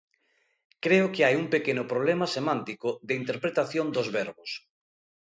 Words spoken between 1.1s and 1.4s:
que hai